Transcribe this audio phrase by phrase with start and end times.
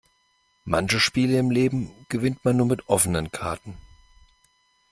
[0.65, 3.77] Manche Spiele im Leben gewinnt man nur mit offenen Karten.